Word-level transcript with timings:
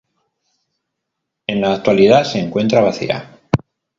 En 1.45 1.61
la 1.61 1.73
actualidad 1.75 2.23
se 2.23 2.39
encuentra 2.39 2.81
vacía. 2.81 3.37